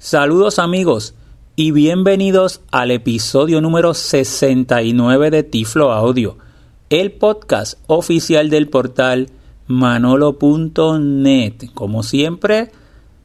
[0.00, 1.16] Saludos amigos
[1.56, 6.36] y bienvenidos al episodio número 69 de Tiflo Audio,
[6.88, 9.28] el podcast oficial del portal
[9.66, 11.54] manolo.net.
[11.74, 12.70] Como siempre,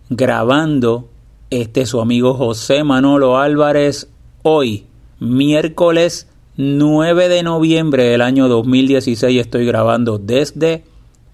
[0.09, 1.09] grabando
[1.51, 4.09] este su amigo José Manolo Álvarez
[4.41, 4.87] hoy,
[5.19, 6.27] miércoles
[6.57, 10.85] 9 de noviembre del año 2016, estoy grabando desde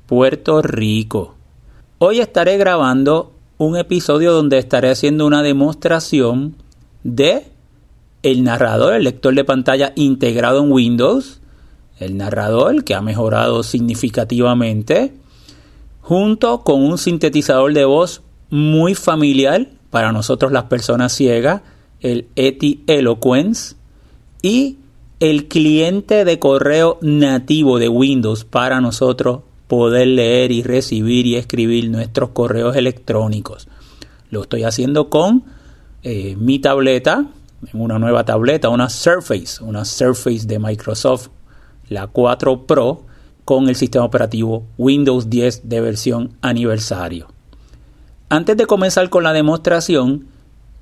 [0.05, 1.35] Puerto Rico.
[1.97, 6.55] Hoy estaré grabando un episodio donde estaré haciendo una demostración
[7.03, 7.45] de
[8.23, 11.41] el narrador, el lector de pantalla integrado en Windows,
[12.00, 15.14] el narrador que ha mejorado significativamente,
[16.01, 21.61] junto con un sintetizador de voz muy familiar para nosotros las personas ciegas,
[22.00, 23.75] el Eti Eloquence,
[24.41, 24.78] y
[25.19, 31.91] el cliente de correo nativo de Windows para nosotros poder leer y recibir y escribir
[31.91, 33.67] nuestros correos electrónicos.
[34.31, 35.44] Lo estoy haciendo con
[36.02, 37.28] eh, mi tableta,
[37.73, 41.28] una nueva tableta, una Surface, una Surface de Microsoft,
[41.88, 43.03] la 4 Pro,
[43.45, 47.28] con el sistema operativo Windows 10 de versión aniversario.
[48.28, 50.25] Antes de comenzar con la demostración,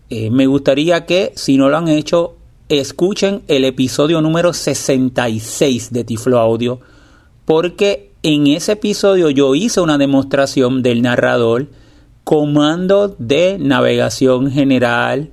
[0.09, 2.38] eh, me gustaría que, si no lo han hecho,
[2.69, 6.80] escuchen el episodio número 66 de Tiflo Audio,
[7.43, 11.67] porque en ese episodio yo hice una demostración del narrador,
[12.23, 15.29] comando de navegación general,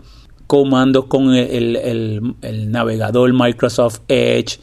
[0.46, 2.34] comandos con el,
[2.68, 4.60] navegador Microsoft Edge,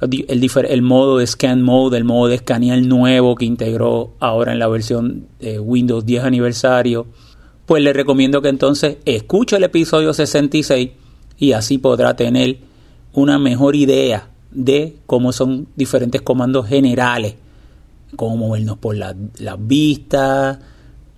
[0.00, 4.58] el, el, modo de scan mode, el modo de escanear nuevo que integró ahora en
[4.58, 7.06] la versión Windows 10 aniversario,
[7.66, 10.90] pues le recomiendo que entonces escuche el episodio 66
[11.38, 12.58] y así podrá tener
[13.12, 17.36] una mejor idea de cómo son diferentes comandos generales
[18.16, 20.58] cómo movernos por las la vistas,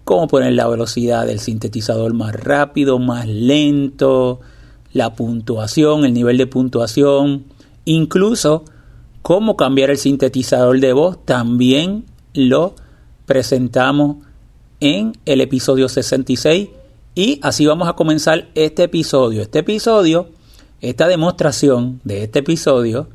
[0.05, 4.41] cómo poner la velocidad del sintetizador más rápido, más lento,
[4.93, 7.45] la puntuación, el nivel de puntuación,
[7.85, 8.65] incluso
[9.23, 12.05] cómo cambiar el sintetizador de voz, también
[12.35, 12.75] lo
[13.27, 14.19] presentamos
[14.81, 16.69] en el episodio 66
[17.15, 19.43] y así vamos a comenzar este episodio.
[19.43, 20.29] Este episodio,
[20.81, 23.09] esta demostración de este episodio,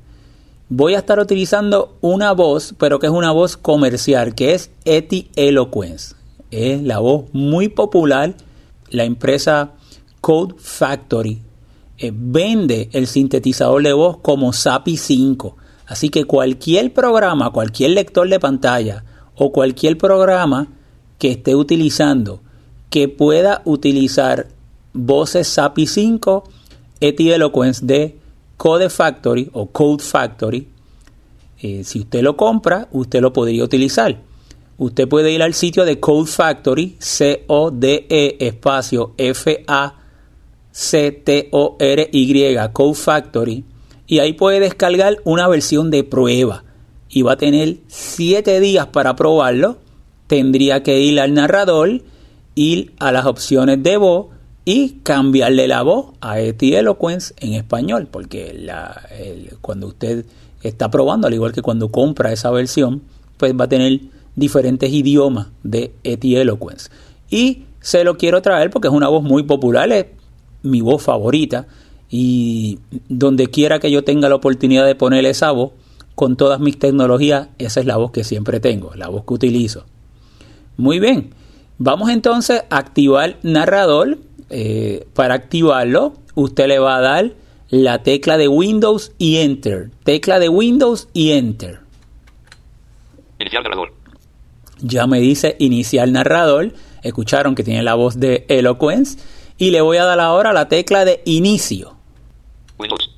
[0.70, 5.30] voy a estar utilizando una voz, pero que es una voz comercial, que es Eti
[5.36, 6.16] Eloquence.
[6.52, 8.36] Es la voz muy popular.
[8.92, 9.72] La empresa
[10.22, 11.42] Code Factory
[11.98, 15.58] eh, vende el sintetizador de voz como SAPI 5.
[15.88, 19.04] Así que cualquier programa, cualquier lector de pantalla
[19.36, 20.68] o cualquier programa
[21.18, 22.42] que esté utilizando
[22.90, 24.48] que pueda utilizar
[24.94, 26.44] voces SAPI 5,
[27.02, 28.19] Eti Eloquence de
[28.60, 30.68] Code Factory o Code Factory,
[31.62, 34.20] eh, si usted lo compra, usted lo podría utilizar.
[34.78, 39.94] Usted puede ir al sitio de Code Factory, C-O-D-E espacio F-A-C-T-O-R-Y,
[42.74, 43.64] Code Factory,
[44.08, 46.66] y ahí puede descargar una versión de prueba.
[47.08, 49.78] Y va a tener 7 días para probarlo.
[50.28, 52.02] Tendría que ir al narrador,
[52.56, 54.28] ir a las opciones de voz
[54.66, 58.68] y cambiarle la voz a Eti Eloquence en español, porque
[59.62, 60.26] cuando usted
[60.62, 63.02] está probando, al igual que cuando compra esa versión,
[63.38, 64.00] pues va a tener
[64.36, 66.90] diferentes idiomas de Eti Eloquence.
[67.30, 70.08] Y se lo quiero traer porque es una voz muy popular, es
[70.62, 71.68] mi voz favorita,
[72.10, 75.72] y donde quiera que yo tenga la oportunidad de poner esa voz,
[76.16, 79.86] con todas mis tecnologías, esa es la voz que siempre tengo, la voz que utilizo.
[80.76, 81.30] Muy bien,
[81.78, 84.18] vamos entonces a activar narrador
[84.50, 87.34] eh, para activarlo, usted le va a dar
[87.70, 89.92] la tecla de Windows y Enter.
[90.04, 91.80] Tecla de Windows y Enter.
[93.40, 93.94] Iniciar narrador.
[94.82, 96.74] Ya me dice iniciar narrador.
[97.04, 99.20] Escucharon que tiene la voz de Eloquence.
[99.58, 101.96] Y le voy a dar ahora la tecla de inicio.
[102.78, 103.12] Windows.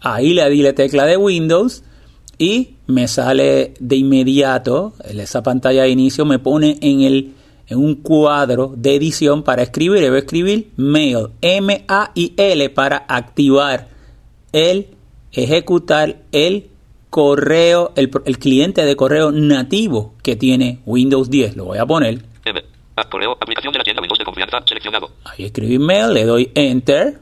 [0.00, 1.84] Ahí le di la tecla de Windows
[2.38, 7.34] y me sale de inmediato, esa pantalla de inicio me pone en el
[7.68, 10.00] en un cuadro de edición para escribir.
[10.00, 13.88] Debo escribir mail, M-A-I-L, para activar
[14.52, 14.88] el,
[15.32, 16.70] ejecutar el
[17.10, 21.56] correo, el, cliente de correo nativo que tiene Windows 10.
[21.56, 22.24] Lo voy a poner.
[25.24, 27.20] Ahí escribí mail, le doy enter,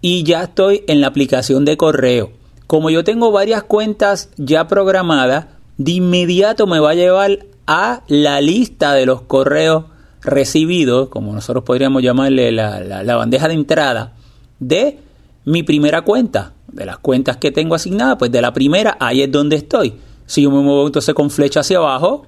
[0.00, 2.32] y ya estoy en la aplicación de correo.
[2.66, 5.46] Como yo tengo varias cuentas ya programadas,
[5.78, 9.84] de inmediato me va a llevar a la lista de los correos
[10.22, 14.14] recibidos, como nosotros podríamos llamarle la, bandeja de entrada,
[14.58, 14.98] de
[15.44, 19.30] mi primera cuenta, de las cuentas que tengo asignadas, pues de la primera, ahí es
[19.30, 19.94] donde estoy.
[20.26, 22.26] Si yo me muevo entonces con flecha hacia abajo,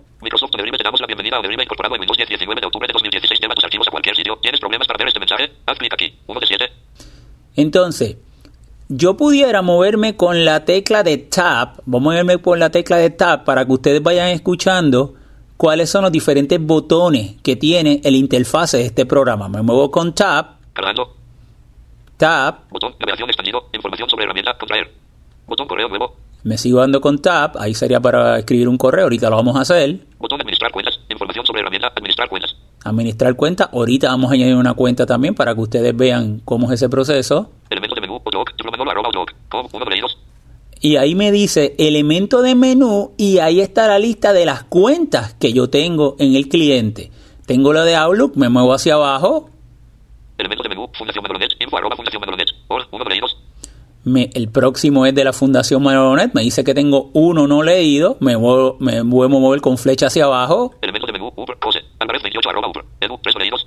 [1.06, 3.40] Bienvenida a Overima incorporado en Windows 10 19 de octubre de 2016.
[3.40, 4.38] Lleva tus archivos a cualquier sitio.
[4.40, 5.52] ¿Tienes problemas para ver este mensaje?
[5.66, 6.18] Haz clic aquí.
[6.26, 6.72] 1 de 7.
[7.56, 8.16] Entonces,
[8.88, 13.10] yo pudiera moverme con la tecla de Tab, vamos a moverme con la tecla de
[13.10, 15.14] Tab para que ustedes vayan escuchando
[15.64, 19.48] cuáles son los diferentes botones que tiene el interfase de este programa.
[19.48, 21.16] Me muevo con Tab, Cargando.
[22.18, 22.94] Tab, Botón.
[23.00, 23.70] Navegación expandido.
[23.72, 24.58] Información sobre herramienta.
[24.58, 24.92] Contraer.
[25.46, 26.16] Botón correo nuevo.
[26.42, 29.62] me sigo dando con Tab, ahí sería para escribir un correo, ahorita lo vamos a
[29.62, 30.00] hacer.
[30.18, 31.00] Botón administrar cuentas.
[31.08, 31.90] Información sobre herramienta.
[31.96, 32.54] Administrar cuentas.
[32.84, 36.72] Administrar cuenta, ahorita vamos a añadir una cuenta también para que ustedes vean cómo es
[36.74, 37.52] ese proceso.
[37.70, 38.20] Elementos de menú.
[38.22, 38.50] Outlook.
[38.70, 39.32] Manolo arroba Outlook.
[39.48, 39.66] Com.
[39.72, 40.18] 1 de leídos.
[40.84, 45.32] Y ahí me dice elemento de menú y ahí está la lista de las cuentas
[45.40, 47.10] que yo tengo en el cliente.
[47.46, 49.48] Tengo lo de Outlook, me muevo hacia abajo,
[50.36, 50.86] Elementos de menú.
[50.92, 51.24] Fundación.
[51.60, 52.48] Info arroba Fundación Manolonet.
[52.68, 52.82] Or.
[52.90, 53.36] 1 de leídos.
[54.04, 58.18] me- el próximo es de la Fundación Manonet, me dice que tengo uno no leído,
[58.20, 61.32] me muevo, me vuelvo a mover con flecha hacia abajo Elementos de menú.
[61.34, 61.56] Uber.
[61.60, 61.78] Cose.
[61.98, 62.84] Álvarez 28 arroba Uber.
[63.00, 63.18] Edu.
[63.22, 63.66] 3 de leídos.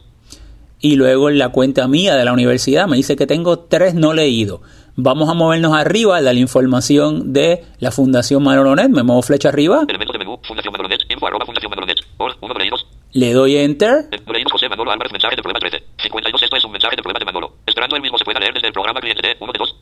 [0.79, 4.13] y luego en la cuenta mía de la universidad me dice que tengo tres no
[4.13, 4.59] leídos.
[4.99, 9.85] Vamos a movernos arriba, de la información de la Fundación Manonet, me muevo flecha arriba,
[9.87, 10.39] Elementos de menú.
[10.43, 10.99] Fundación Manolonet.
[11.09, 11.97] Info arroba Fundación Manolonet.
[12.17, 12.31] Or.
[12.41, 12.87] 1 de leídos.
[13.13, 15.11] le doy enter leídos José Manolo Álvarez.
[15.11, 15.83] Mensaje de problema 13.
[16.03, 16.41] 52.
[16.43, 17.53] Esto es un mensaje de problema de Manolo.
[17.67, 19.75] Esperando el mismo se pueda leer desde el programa cliente de 1 de 2.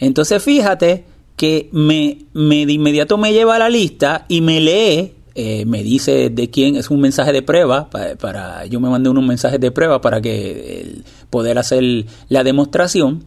[0.00, 1.04] Entonces fíjate
[1.36, 5.82] que me, me de inmediato me lleva a la lista y me lee, eh, me
[5.82, 9.58] dice de quién es un mensaje de prueba, para, para- yo me mandé unos mensajes
[9.58, 10.94] de prueba para que eh,
[11.30, 11.82] poder hacer
[12.28, 13.24] la demostración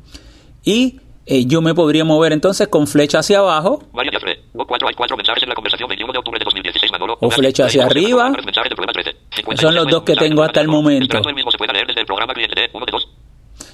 [0.63, 4.11] y eh, yo me podría mover entonces con flecha hacia abajo María.
[4.55, 7.17] O 4 hay 4 mensajes en la conversación 21 de octubre de 2016 Manolo.
[7.21, 8.23] O flecha hacia arriba.
[8.23, 9.11] Manolo Álvarez, mensaje de problema 13.
[9.35, 9.61] 52.
[9.61, 11.03] Son los dos que tengo hasta el momento.
[11.03, 13.07] Esperando el mismo se pueda leer desde el programa cliente de 1 de 2.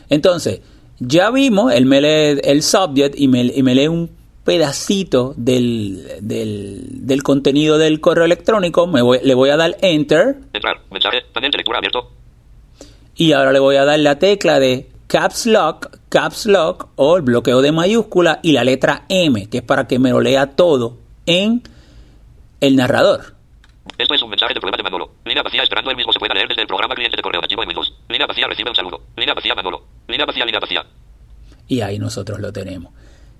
[0.09, 0.61] Entonces,
[0.99, 4.09] ya vimos, él me lee el subject y me, y me lee un
[4.43, 10.35] pedacito del, del, del contenido del correo electrónico, me voy- le voy a dar enter
[10.51, 10.81] Entrar.
[10.91, 11.21] Mensaje.
[11.33, 12.11] Panel de lectura abierto.
[13.15, 17.21] y ahora le voy a dar la tecla de caps lock, caps lock o el
[17.21, 20.97] bloqueo de mayúscula y la letra M, que es para que me lo lea todo
[21.27, 21.61] en
[22.59, 23.35] el narrador.
[23.95, 25.11] Esto es un mensaje de problema de Manolo.
[25.23, 27.59] Línea vacía esperando el mismo se pueda leer desde el programa cliente de correo en
[27.59, 27.93] Windows.
[28.09, 29.01] Línea vacía recibe un saludo.
[29.15, 29.83] Línea vacía Manolo.
[30.07, 30.83] Línea vacía, línea vacía.
[31.67, 32.91] Y ahí nosotros lo tenemos.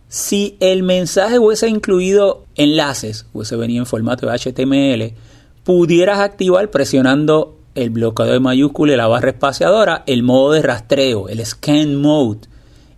[0.08, 5.18] Si el mensaje hubiese incluido enlaces, hubiese venido en formato de HTML,
[5.64, 11.28] pudieras activar presionando el bloqueo de mayúscula y la barra espaciadora, el modo de rastreo,
[11.30, 12.48] el scan mode,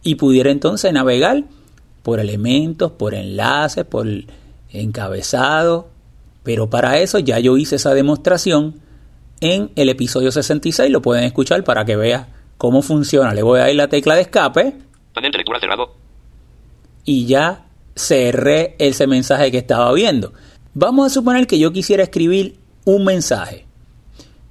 [0.04, 1.44] y pudiera entonces navegar
[2.04, 4.07] por elementos, por enlaces, por
[4.69, 5.88] encabezado.
[6.44, 8.75] Pero para eso ya yo hice esa demostración
[9.42, 12.27] en el episodio 66, lo pueden escuchar para que vean
[12.57, 13.33] cómo funciona.
[13.33, 14.75] Le voy a dar la tecla de escape
[15.13, 15.94] Panel de lectura cerrado.
[17.06, 20.33] y ya cerré ese mensaje que estaba viendo.
[20.74, 23.64] Vamos a suponer que yo quisiera escribir un mensaje.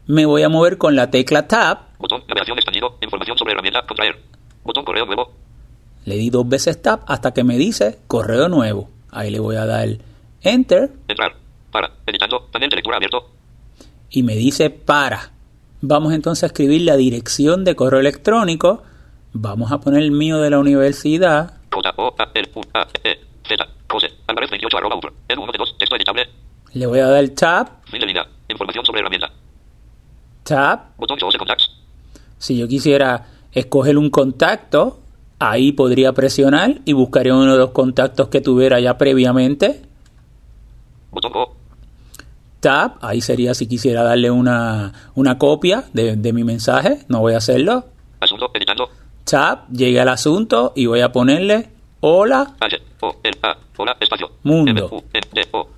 [0.06, 2.22] Me voy a mover con la tecla Tab, Botón.
[2.28, 2.98] Navegación expandido.
[3.00, 3.82] Información sobre herramienta.
[3.86, 4.20] Contraer.
[4.62, 5.32] Botón correo nuevo.
[6.04, 8.90] le di dos veces Tab hasta que me dice correo nuevo.
[9.10, 9.88] Ahí le voy a dar
[10.42, 11.34] Enter Entrar.
[11.70, 11.90] Para.
[12.06, 12.46] Editando.
[12.52, 13.30] Panel de lectura abierto.
[14.10, 15.30] y me dice para.
[15.80, 18.82] Vamos entonces a escribir la dirección de correo electrónico.
[19.32, 21.54] Vamos a poner el mío de la universidad.
[21.72, 23.66] J O A L U A Z.
[23.90, 24.08] José.
[24.26, 25.12] Álvarez 28 arroba Uber.
[25.28, 25.78] Edu 1 de 2.
[25.78, 26.28] Texto editable.
[26.74, 28.26] Le voy a dar Tab, Fin de línea.
[28.48, 29.30] Información sobre herramienta.
[30.44, 30.96] Tab.
[30.96, 31.70] Botón José Contacts.
[32.38, 35.00] Si yo quisiera escoger un contacto,
[35.38, 39.83] ahí podría presionar y buscaría uno de los contactos que tuviera ya previamente.
[41.11, 41.57] Botón Go.
[42.61, 47.35] Tab, ahí sería si quisiera darle una, una copia de, de mi mensaje, no voy
[47.35, 47.85] a hacerlo.
[48.21, 48.50] Asunto.
[48.54, 48.88] Editando.
[49.25, 53.57] Tab, llegué al asunto y voy a ponerle hola, H O L A.
[53.76, 53.97] Hola.
[54.00, 54.30] Espacio.
[54.42, 54.71] Mundo.
[54.71, 55.68] M U N D O.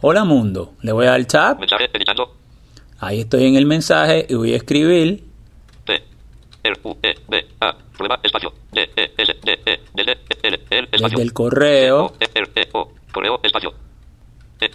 [0.00, 0.74] hola mundo.
[0.82, 1.88] Le voy a dar tab, Mensaje.
[1.92, 2.39] Editando.
[3.00, 5.24] Ahí estoy en el mensaje y voy a escribir
[7.02, 7.14] E.
[8.22, 8.52] Espacio.
[8.72, 10.58] D E S D E Desde L
[10.92, 11.08] espacio.
[11.08, 12.68] desde el correo E, E,
[13.12, 13.72] correo, espacio.
[14.60, 14.70] E,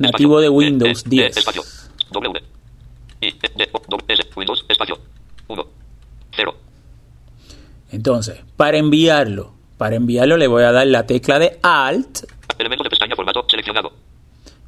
[0.00, 1.36] nativo, de E, Windows E, 10.
[1.36, 1.62] E, espacio.
[2.12, 2.42] W,
[3.20, 4.98] I, E, D, O, S, Windows, espacio.
[5.48, 5.66] 1,
[6.36, 6.54] 0.
[7.92, 12.24] Entonces, para enviarlo, para enviarlo le voy a dar la tecla de Alt,
[12.58, 13.92] Elemento de pestaña, formato, seleccionado.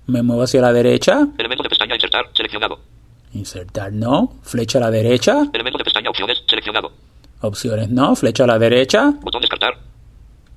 [0.06, 1.62] me muevo hacia la derecha, Elemento
[2.08, 2.80] insertar, seleccionado.
[3.34, 6.92] insertar no, flecha a la derecha, Elemento de pestaña, opciones, seleccionado.
[7.42, 9.74] opciones no, flecha a la derecha, Botón descartar.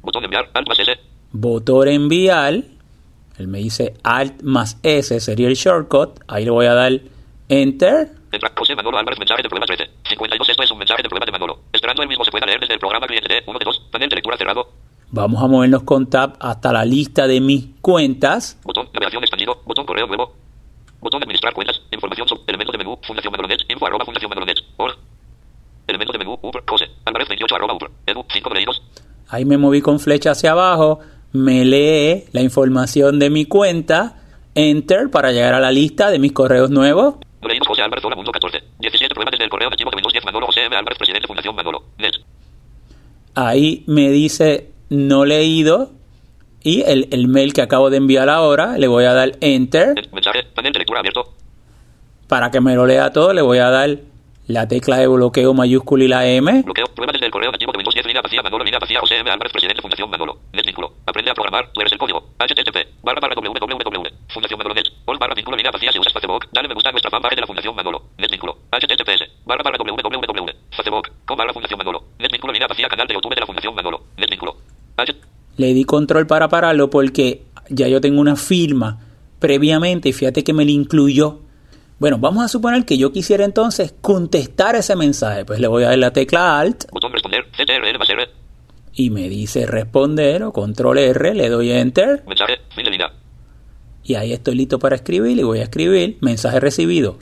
[0.01, 0.91] Botón enviar, alt más S.
[1.31, 2.63] botón enviar,
[3.38, 6.91] él me dice Alt más S sería el shortcut, ahí le voy a dar
[7.50, 8.10] Enter,
[8.58, 9.91] José Manolo Álvarez, mensaje de problema 13.
[10.08, 11.60] 52, esto es un mensaje de problema de Manolo.
[11.74, 13.88] Esperando el mismo se pueda leer desde el programa cliente de 1 de 2.
[13.91, 14.70] Panel de lectura cerrado.
[15.12, 19.62] vamos a movernos con Tab hasta la lista de mis cuentas, Botón, navegación expandido.
[19.65, 20.34] Botón correo nuevo.
[21.01, 21.81] Botón de administrar cuentas.
[21.91, 22.98] Información sobre elementos de menú.
[23.05, 23.60] Fundación Manolo Net.
[23.67, 24.58] Info arroba Fundación Manolo Net.
[24.77, 24.96] Org.
[25.88, 26.39] Elementos de menú.
[26.41, 26.63] Uber.
[26.63, 26.86] Cose.
[27.03, 27.91] Álvarez 28 arroba Uber.
[28.05, 28.24] Edu.
[28.31, 28.81] 5 leídos.
[29.31, 31.00] Ahí me moví con flecha hacia abajo,
[31.31, 34.17] me lee la información de mi cuenta,
[34.55, 37.15] enter para llegar a la lista de mis correos nuevos.
[37.41, 38.62] Leídos José Álvarez Hola Mundo 14.
[38.79, 40.75] 17 pruebas desde el correo archivo que Windows 10 Manolo José M.
[40.75, 42.12] Álvarez Presidente Fundación Manolo Net.
[43.34, 45.93] Ahí me dice no leído
[46.63, 49.96] y el, el mail que acabo de enviar ahora, le voy a dar enter.
[50.13, 50.48] Mensaje.
[50.63, 51.34] Lectura abierto.
[52.27, 53.98] Para que me lo lea todo, le voy a dar
[54.48, 56.63] la tecla de bloqueo mayúscula y la M.
[56.63, 56.86] Bloqueo.
[56.96, 59.30] Pruebas desde el correo archivo que Windows 10 línea vacía Manolo línea vacía José M.
[59.30, 60.39] Álvarez Presidente Fundación Manolo.
[60.53, 60.94] Net vínculo.
[61.06, 61.72] Aprende a programar.
[61.74, 62.30] Tú eres el código.
[62.39, 63.03] HTTP.
[63.03, 64.08] Barra barra www.
[64.34, 64.88] Fundación Manolo Net.
[65.06, 66.48] All barra vínculo línea vacía si usas Facebook.
[66.51, 68.01] Dale me gusta a nuestra fanpage de la Fundación Manolo.
[68.18, 68.58] Net vínculo.
[68.72, 69.46] HTTPS.
[69.46, 70.51] Barra barra www.
[70.75, 71.08] Facebook.
[71.25, 72.03] Com barra Fundación Manolo.
[72.20, 74.01] Net vínculo línea vacía canal de YouTube de la Fundación Manolo.
[75.62, 79.00] Le di control para pararlo porque ya yo tengo una firma
[79.38, 81.41] previamente y fíjate que me la incluyó.
[82.00, 85.46] Bueno, vamos a suponer que yo quisiera entonces contestar ese mensaje.
[85.46, 87.46] Pues le voy a dar la tecla Alt Botón responder.
[87.51, 88.27] CTRL más R.
[88.96, 92.56] y me dice responder o control R, le doy Enter Mensaje.
[94.03, 97.20] Y ahí estoy listo para escribir y voy a escribir mensaje recibido.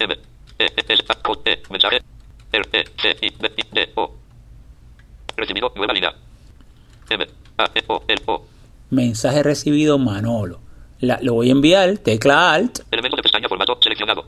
[1.70, 2.00] Mensaje.
[5.36, 5.74] Recibido.
[5.76, 6.14] Nueva línea.
[7.66, 7.84] M.
[7.88, 7.94] A.
[7.94, 8.04] O.
[8.08, 8.22] L.
[8.28, 8.46] O.
[8.92, 10.60] Mensaje recibido Manolo.
[11.00, 14.26] La- lo voy a enviar, tecla Alt, Elementos de pestaña formato seleccionado.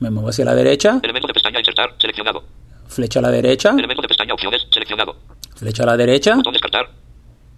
[0.00, 2.42] me muevo hacia la derecha, Elementos de pestaña insertar seleccionado.
[2.88, 5.16] flecha a la derecha, Elementos de pestaña opciones seleccionado.
[5.56, 6.90] flecha a la derecha, Botón descartar.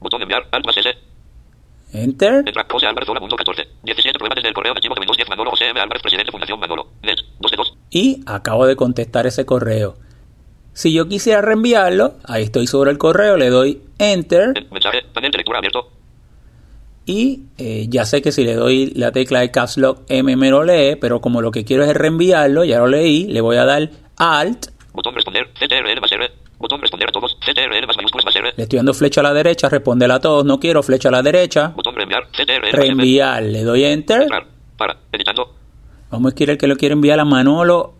[0.00, 0.46] Botón enviar.
[0.52, 0.90] Alt más S.
[1.92, 2.66] Enter, Entra.
[2.70, 3.68] José Álvarez Hola Mundo 14.
[3.82, 5.78] 17 pruebas desde el correo archivo que Windows 10 Manolo José M.
[5.80, 6.86] Álvarez Presidente Fundación Manolo.
[7.02, 7.16] Net.
[7.38, 7.74] 2 de 2.
[7.90, 9.96] y acabo de contestar ese correo.
[10.74, 15.02] Si yo quisiera reenviarlo, ahí estoy sobre el correo, le doy Enter Mensaje.
[15.12, 15.90] Panel de lectura abierto.
[17.04, 20.50] y eh, ya sé que si le doy la tecla de Caps Lock M me
[20.50, 23.64] lo lee, pero como lo que quiero es reenviarlo, ya lo leí, le voy a
[23.64, 25.48] dar Alt, Botón responder.
[25.54, 26.30] CTRL más R.
[26.58, 27.36] Botón responder a todos.
[27.40, 28.52] CTRL más mayúsculas más R.
[28.56, 31.22] le estoy dando flecha a la derecha, responder a todos, no quiero flecha a la
[31.22, 32.28] derecha, Botón reenviar.
[32.30, 34.46] CTRL reenviar, le doy Enter, Entrar.
[34.76, 34.96] Para.
[35.12, 35.54] Editando.
[36.10, 37.94] vamos a escribir que lo quiero enviar a Manolo,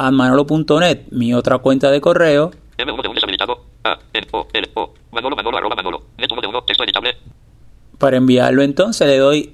[0.00, 3.64] a manolo.net, mi otra cuenta de correo, M1 de 1 deshabilitado.
[3.84, 3.98] A.
[4.14, 4.26] N.
[4.32, 4.46] O.
[4.52, 4.70] L.
[4.74, 4.94] O.
[5.12, 6.02] Manolo Manolo arroba Manolo.
[6.16, 6.62] Net 1 de 1.
[6.64, 7.16] Texto editable.
[7.98, 9.52] para enviarlo entonces le doy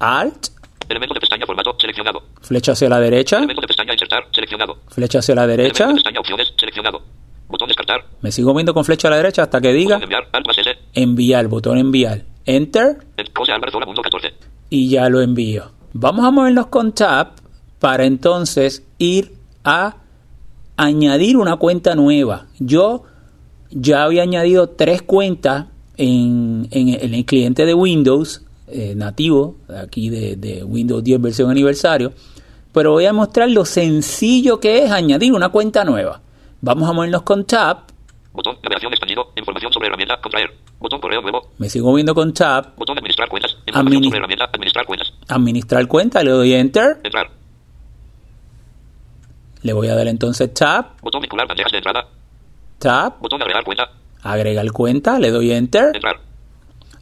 [0.00, 0.48] Alt,
[0.88, 2.22] Elementos de pestaña formato seleccionado.
[2.42, 4.78] flecha hacia la derecha, Elementos de pestaña insertar seleccionado.
[4.88, 7.02] flecha hacia la derecha, Elementos de pestaña opciones seleccionado.
[7.48, 8.04] Botón descartar.
[8.22, 10.28] me sigo viendo con flecha a la derecha hasta que diga Botón enviar.
[10.32, 10.70] Alt más S.
[10.94, 14.34] enviar, botón enviar, Enter En- José Álvarez Hola Mundo 14.
[14.70, 15.70] y ya lo envío.
[15.92, 17.32] Vamos a movernos con Tab
[17.78, 19.32] para entonces ir
[19.64, 19.96] a
[20.76, 22.46] añadir una cuenta nueva.
[22.58, 23.04] Yo
[23.70, 30.08] ya había añadido tres cuentas en, en- en el cliente de Windows eh, nativo, aquí
[30.10, 32.12] de, de Windows 10 versión aniversario,
[32.72, 36.20] pero voy a mostrar lo sencillo que es añadir una cuenta nueva.
[36.60, 37.84] Vamos a movernos con Tab,
[38.32, 39.32] Botón navegación expandido.
[39.36, 40.20] Información sobre herramienta.
[40.20, 40.50] Contraer.
[40.78, 41.48] Botón correo nuevo.
[41.58, 43.56] me sigo viendo con Tab, Botón administrar cuentas.
[43.74, 45.12] Administrar cuentas.
[45.28, 47.28] administrar cuenta, le doy Enter, Entrar.
[49.62, 52.06] Le voy a dar entonces Tab, Botón vincular bandejas de entrada.
[52.78, 53.90] Tab, Botón agregar cuenta.
[54.22, 55.94] agregar cuenta, le doy enter.
[55.94, 56.18] Entrar.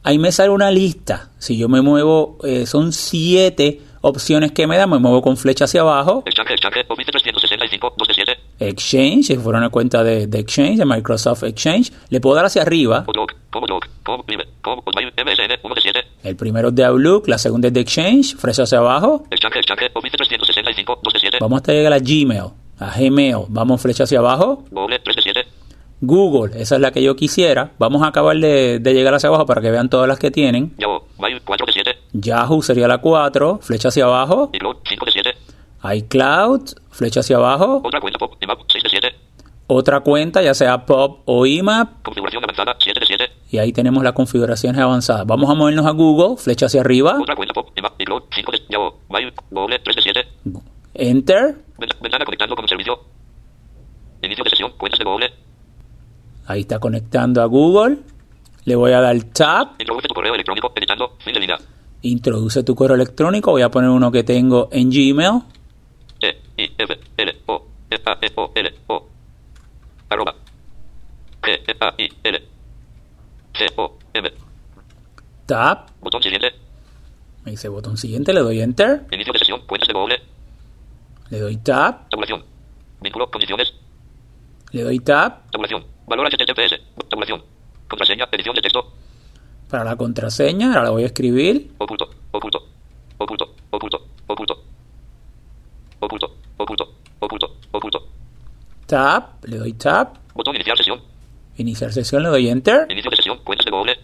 [0.03, 1.29] Ahí me sale una lista.
[1.39, 4.89] Si yo me muevo, eh, son siete opciones que me dan.
[4.89, 6.23] Me muevo con flecha hacia abajo.
[6.25, 6.85] Exchange, exchange.
[6.87, 7.93] Office 365.
[7.97, 8.37] 2 de 7.
[8.59, 11.91] Exchange, si fuera una cuenta de, de Exchange, de Microsoft Exchange.
[12.09, 13.03] Le puedo dar hacia arriba.
[13.07, 13.33] Outlook.
[13.51, 13.88] Outlook.
[14.03, 14.45] Com Vive.
[14.61, 15.07] Com Hotmail.
[15.17, 15.59] MSN.
[15.63, 15.99] 1 de 7.
[16.23, 19.23] El primero es de Outlook, la segunda es de Exchange, flecha hacia abajo.
[19.31, 19.91] Exchange, exchange.
[19.93, 20.99] Office 365.
[21.03, 21.37] 2 de 7.
[21.41, 22.43] Vamos hasta llegar a Gmail,
[22.79, 23.45] a Gmail.
[23.49, 24.63] Vamos flecha hacia abajo.
[24.71, 24.99] Google.
[24.99, 25.45] 3 de 7.
[26.01, 27.71] Google, esa es la que yo quisiera.
[27.77, 30.73] Vamos a acabar de, de llegar hacia abajo para que vean todas las que tienen.
[30.77, 31.03] Yahoo.
[31.19, 31.41] Mail.
[31.43, 31.91] 4 de 7.
[32.13, 34.49] Yahoo sería la 4, flecha hacia abajo.
[34.53, 34.77] iCloud.
[34.87, 35.35] 5 de 7.
[35.97, 37.81] iCloud, flecha hacia abajo.
[37.83, 38.33] Otra cuenta Pop.
[38.41, 38.59] IMAP.
[38.71, 39.15] 6 de 7.
[39.67, 42.01] Otra cuenta, ya sea Pop o IMAP.
[42.03, 42.75] Configuración avanzada.
[42.79, 43.23] 7 de 7.
[43.51, 45.25] Y ahí tenemos las configuraciones avanzadas.
[45.25, 47.17] Vamos a movernos a Google, flecha hacia arriba.
[47.19, 47.69] Otra cuenta Pop.
[47.75, 47.99] IMAP.
[47.99, 48.23] iCloud.
[48.31, 48.93] 5 de Yahoo.
[49.09, 49.33] Mail.
[49.49, 49.79] Google.
[49.79, 50.27] 3 de 7.
[50.93, 51.55] Enter.
[56.45, 57.99] Ahí está conectando a Google.
[58.65, 59.69] Le voy a dar Tab.
[59.79, 60.71] Introduce tu correo electrónico.
[60.75, 61.15] Editando.
[61.19, 61.57] Fin de línea.
[62.03, 63.51] Introduce tu correo electrónico.
[63.51, 65.41] Voy a poner uno que tengo en Gmail.
[66.21, 66.37] E.
[66.57, 66.71] I.
[66.77, 66.99] F.
[67.17, 67.35] L.
[67.47, 67.65] O.
[67.89, 67.95] E.
[68.05, 68.17] A.
[68.21, 68.31] E.
[68.35, 68.51] O.
[68.53, 68.73] L.
[68.87, 69.07] O.
[70.09, 70.35] Arroba.
[71.41, 71.51] G.
[71.51, 71.75] E.
[71.79, 71.93] A.
[71.97, 72.09] I.
[72.23, 72.58] L.
[73.59, 74.31] G-O-M.
[75.45, 75.91] Tab.
[75.99, 76.53] Botón siguiente.
[77.43, 79.05] Me dice botón siguiente, le doy enter.
[79.11, 80.21] Inicio de sesión, puentes de doble.
[81.29, 82.09] Le doy tab.
[82.09, 82.43] Tabulación.
[83.01, 83.73] Vínculo, condiciones.
[84.71, 85.49] Le doy tab.
[85.51, 85.85] Tabulación.
[86.07, 86.79] Valor HTTPS.
[87.09, 87.43] Tabulación.
[87.87, 88.93] Contraseña, edición de texto.
[89.69, 91.73] Para la contraseña, ahora la voy a escribir.
[91.77, 92.67] Oculto, oculto,
[93.17, 94.63] oculto, oculto, oculto.
[96.01, 98.07] Oculto, oculto, oculto, oculto.
[98.85, 100.17] Tab, le doy tab.
[100.33, 101.01] Botón iniciar sesión.
[101.59, 102.87] Iniciar sesión, le doy Enter.
[102.89, 103.39] Inicio de sesión.
[103.43, 103.99] Cuentas de Google.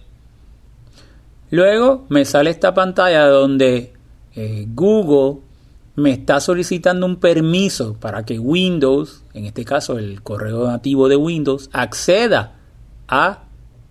[1.52, 3.94] Luego me sale esta pantalla donde
[4.36, 5.40] eh, Google
[5.96, 11.16] me está solicitando un permiso para que Windows, en este caso el correo nativo de
[11.16, 12.58] Windows, acceda
[13.08, 13.44] a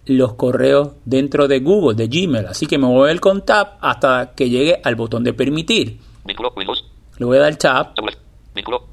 [0.04, 2.44] los correos dentro de Google, de Gmail.
[2.47, 5.99] Así que me voy a ver con Tab hasta que llegue al botón de permitir.
[6.26, 6.52] Vínculo.
[6.54, 6.85] Windows.
[7.16, 7.94] Le voy a dar Tab.
[7.94, 8.18] Tablet.
[8.54, 8.87] Vínculo.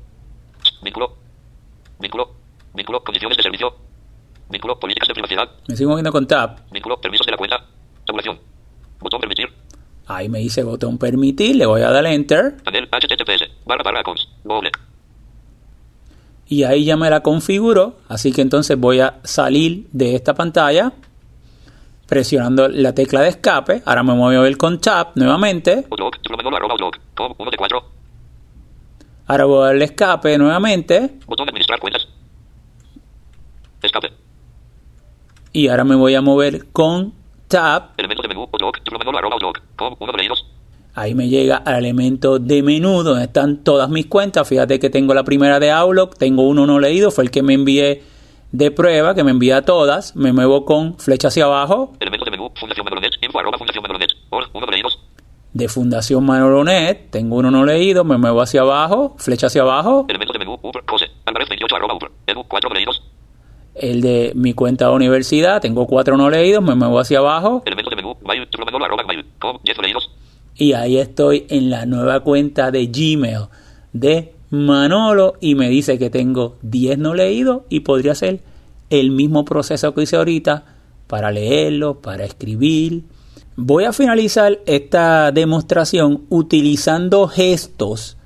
[0.81, 1.17] Vínculo.
[1.99, 2.31] Vínculo.
[2.73, 3.03] Vínculo.
[3.03, 3.90] Condiciones de servicio.
[4.51, 4.79] Vínculo.
[4.79, 5.49] Políticas de privacidad.
[5.67, 6.67] Me sigo moviendo con Tab.
[7.01, 7.65] Permisos de la cuenta.
[8.99, 9.47] Botón permitir.
[10.07, 11.55] Ahí me dice botón permitir.
[11.55, 12.57] Le voy a dar Enter.
[12.63, 13.65] Panel HTTPS.
[13.65, 14.03] Barra barra
[16.51, 20.91] y ahí ya me la configuro, así que entonces voy a salir de esta pantalla
[22.07, 26.17] presionando la tecla de escape, ahora me a ver con Tab nuevamente, Outlook.
[26.29, 26.99] Manolo arroba Outlook.
[27.15, 27.83] Com 1 de 4.
[29.27, 32.05] ahora voy a darle escape nuevamente Botón de administrar cuentas.
[33.81, 34.20] Escape.
[35.53, 37.13] Y ahora me voy a mover con
[37.47, 38.41] Tab, Elemento de menú.
[38.51, 38.77] Outlook.
[38.91, 39.61] Manolo arroba Outlook.
[39.75, 40.45] Com 1 de leídos.
[40.95, 45.13] ahí me llega al elemento de menú donde están todas mis cuentas, fíjate que tengo
[45.13, 48.03] la primera de Outlook, tengo uno no leído, fue el que me envié
[48.51, 52.49] de prueba, que me envía todas, me muevo con flecha hacia abajo, Elemento de menú.
[52.59, 53.13] Fundación Manolonet.
[53.21, 54.99] Info arroba Fundación 1 de leídos.
[55.53, 60.33] de Fundación Manolonet, tengo uno no leído, me muevo hacia abajo, flecha hacia abajo, Elemento
[60.33, 60.57] de menú.
[60.61, 60.83] Uber.
[61.25, 62.11] Álvarez 28 arroba Uber.
[62.27, 63.01] Edu 4 de leídos.
[63.81, 67.89] El de mi cuenta de universidad, tengo cuatro no leídos, me muevo hacia abajo Elemento
[67.89, 68.15] de menú.
[68.25, 68.47] Mail.
[68.63, 69.25] Manolo arroba mail.
[69.39, 70.11] Com 10 de leídos.
[70.55, 73.47] y ahí estoy en la nueva cuenta de Gmail
[73.93, 78.41] de Manolo y me dice que tengo 10 no leídos y podría ser
[78.89, 80.65] el mismo proceso que hice ahorita
[81.07, 83.03] para leerlo, para escribir.
[83.55, 88.17] Voy a finalizar esta demostración utilizando gestos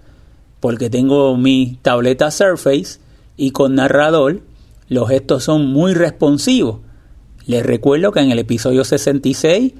[0.60, 3.00] porque tengo mi tableta Surface
[3.38, 4.42] y con narrador
[4.90, 6.80] los gestos son muy responsivos.
[7.46, 9.74] Les recuerdo que en el episodio 66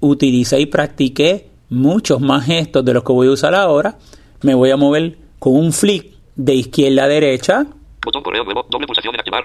[0.00, 3.98] utilicé y practiqué muchos más gestos de los que voy a usar ahora.
[4.42, 7.66] Me voy a mover con un flick de izquierda a derecha,
[8.04, 8.64] Botón correo nuevo.
[8.70, 9.44] Doble pulsación en activar.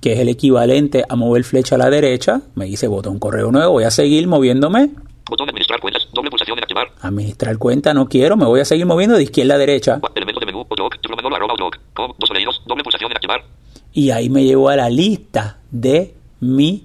[0.00, 2.42] que es el equivalente a mover flecha a la derecha.
[2.56, 3.72] Me dice botón correo nuevo.
[3.72, 4.90] Voy a seguir moviéndome.
[5.30, 6.06] Botón de administrar cuentas.
[6.12, 6.88] Doble pulsación en activar.
[7.00, 8.36] Administrar cuenta no quiero.
[8.36, 9.98] Me voy a seguir moviendo de izquierda a derecha.
[10.00, 10.58] Gua- Elemento de menú.
[10.68, 10.96] Outlook.
[11.16, 11.78] Manolo arroba Outlook.
[11.94, 12.60] Com 2 de leídos.
[12.66, 13.44] Doble pulsación en activar.
[13.92, 16.84] Y ahí me llevó a la lista de mi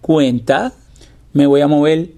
[0.00, 0.72] cuenta.
[1.32, 2.10] Me voy a mover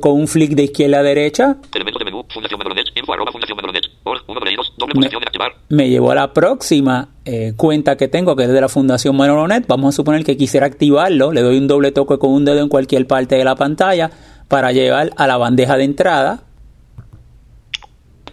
[0.00, 1.56] con un flick de izquierda a derecha.
[1.74, 2.24] Elemento de menú.
[2.28, 2.86] Fundación Manolonet.
[2.96, 3.84] Info arroba Fundación Manolonet.
[4.04, 4.72] All 1 de leídos.
[4.76, 5.52] Doble pulsación en activar.
[5.68, 9.66] Me llevó a la próxima eh, cuenta que tengo, que es de la Fundación Manolonet.
[9.66, 11.32] Vamos a suponer que quisiera activarlo.
[11.32, 14.10] Le doy un doble toque con un dedo en cualquier parte de la pantalla
[14.48, 16.42] para llegar a la bandeja de entrada.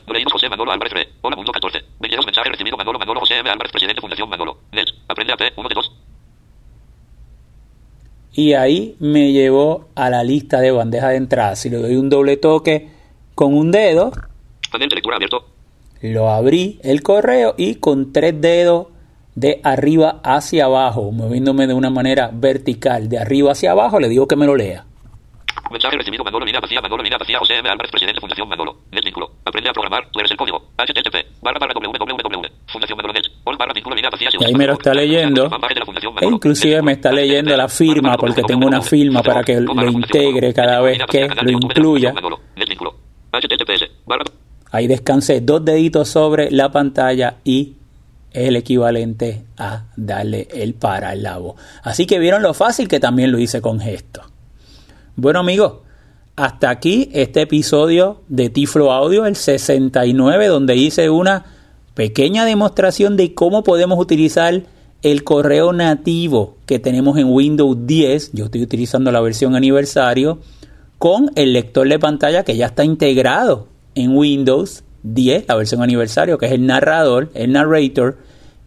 [0.08, 1.10] Leídos José Manolo Álvarez Re.
[1.22, 1.80] Hola mundo 14.
[2.00, 3.50] 22 mensajes recibido Manolo Manolo José M.
[3.50, 4.58] Álvarez Presidente Fundación Manolo.
[4.72, 4.88] Net.
[5.08, 5.52] Aprende a P.
[5.56, 5.92] 1 de 2.
[8.36, 11.56] Y ahí me llevó a la lista de bandeja de entrada.
[11.56, 12.90] Si le doy un doble toque
[13.36, 14.12] con un dedo,
[14.72, 15.46] Panel de lectura abierto.
[16.02, 18.88] lo abrí el correo y con tres dedos
[19.36, 24.28] de arriba hacia abajo, moviéndome de una manera vertical, de arriba hacia abajo, le digo
[24.28, 24.86] que me lo lea.
[25.72, 27.70] Mensaje recibido Manolo Lina Vacía Manolo Lina Vacía José M.
[27.70, 28.78] Álvarez Presidente Fundación Manolo.
[28.92, 29.32] Net vínculo.
[29.46, 30.10] Aprende a programar.
[30.12, 30.72] Tú eres el código.
[30.78, 31.42] HTTP.
[31.42, 32.42] Barra barra www.
[32.68, 33.26] Fundación Manolo Net.
[33.44, 34.30] All barra vínculo Lina Vacía.
[34.40, 35.50] Y ahí me lo está leyendo.
[36.22, 40.54] E inclusive me está leyendo la firma porque tengo una firma para que lo integre
[40.54, 42.14] cada vez que lo incluya.
[44.72, 47.76] Ahí descansé dos deditos sobre la pantalla y
[48.32, 51.56] el equivalente a darle el para al labo.
[51.84, 54.33] Así que vieron lo fácil que también lo hice con gestos.
[55.16, 55.74] Bueno amigos,
[56.36, 61.46] hasta aquí este episodio de Tiflo Audio, el 69, donde hice una
[61.94, 64.64] pequeña demostración de cómo podemos utilizar
[65.04, 68.32] el correo nativo que tenemos en Windows 10.
[68.34, 70.40] Yo estoy utilizando la versión aniversario
[70.98, 76.40] con el lector de pantalla que ya está integrado en Windows 10, la versión aniversario,
[76.40, 78.18] que es el narrador, el narrator,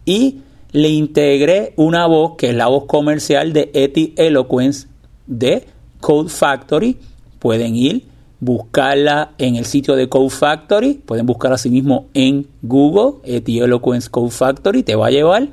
[0.05, 0.37] y
[0.71, 4.87] le integré una voz que es la voz comercial de Eti Eloquence
[5.25, 5.65] de
[5.99, 6.97] Code Factory.
[7.39, 8.05] Pueden ir,
[8.39, 14.09] buscarla en el sitio de Code Factory, pueden buscar así mismo en Google, Eti Eloquence
[14.09, 15.49] Code Factory, te va a llevar,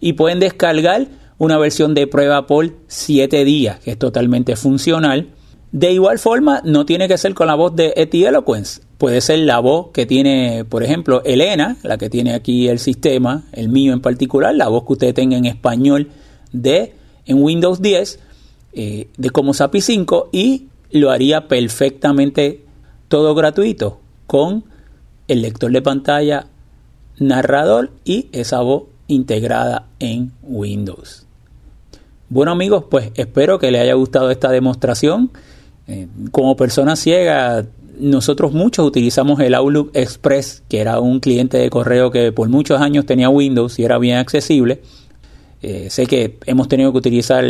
[0.00, 1.06] y pueden descargar
[1.38, 5.28] una versión de prueba por 7 días, que es totalmente funcional.
[5.72, 8.82] De igual forma, no tiene que ser con la voz de Eti Eloquence.
[8.98, 13.44] Puede ser la voz que tiene, por ejemplo, Elena, la que tiene aquí el sistema,
[13.52, 16.10] el mío en particular, la voz que usted tenga en español
[16.52, 18.20] de en Windows 10,
[18.72, 22.64] eh, de como SAPI 5, y lo haría perfectamente
[23.08, 24.64] todo gratuito con
[25.28, 26.46] el lector de pantalla,
[27.18, 31.26] narrador y esa voz integrada en Windows.
[32.28, 35.30] Bueno amigos, pues espero que les haya gustado esta demostración.
[35.86, 37.66] Eh, como persona ciega,
[37.98, 42.80] nosotros muchos utilizamos el Outlook Express, que era un cliente de correo que por muchos
[42.80, 44.80] años tenía Windows y era bien accesible.
[45.60, 47.44] Eh, sé que hemos tenido que utilizar